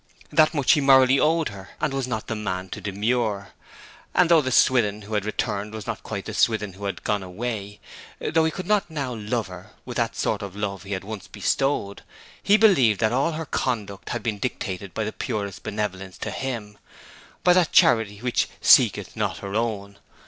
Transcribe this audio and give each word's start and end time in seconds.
That 0.31 0.55
much 0.55 0.71
he 0.71 0.81
morally 0.81 1.19
owed 1.19 1.49
her, 1.49 1.69
and 1.79 1.93
was 1.93 2.07
not 2.07 2.25
the 2.25 2.33
man 2.35 2.69
to 2.69 2.81
demur. 2.81 3.49
And 4.15 4.31
though 4.31 4.41
the 4.41 4.51
Swithin 4.51 5.03
who 5.03 5.13
had 5.13 5.25
returned 5.25 5.75
was 5.75 5.85
not 5.85 6.01
quite 6.01 6.25
the 6.25 6.33
Swithin 6.33 6.73
who 6.73 6.85
had 6.85 7.03
gone 7.03 7.21
away, 7.21 7.79
though 8.19 8.43
he 8.43 8.49
could 8.49 8.65
not 8.65 8.89
now 8.89 9.13
love 9.13 9.45
her 9.45 9.73
with 9.85 9.97
the 9.97 10.09
sort 10.13 10.41
of 10.41 10.55
love 10.55 10.81
he 10.81 10.93
had 10.93 11.03
once 11.03 11.27
bestowed; 11.27 12.01
he 12.41 12.57
believed 12.57 12.99
that 12.99 13.13
all 13.13 13.33
her 13.33 13.45
conduct 13.45 14.09
had 14.09 14.23
been 14.23 14.39
dictated 14.39 14.95
by 14.95 15.03
the 15.03 15.13
purest 15.13 15.61
benevolence 15.61 16.17
to 16.17 16.31
him, 16.31 16.79
by 17.43 17.53
that 17.53 17.71
charity 17.71 18.21
which 18.23 18.49
'seeketh 18.59 19.15
not 19.15 19.37
her 19.37 19.53
own.' 19.53 19.97